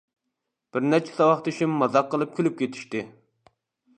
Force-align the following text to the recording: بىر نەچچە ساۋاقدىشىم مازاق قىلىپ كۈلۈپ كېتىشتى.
بىر 0.77 0.85
نەچچە 0.93 1.13
ساۋاقدىشىم 1.17 1.77
مازاق 1.83 2.09
قىلىپ 2.13 2.35
كۈلۈپ 2.39 2.57
كېتىشتى. 2.63 3.03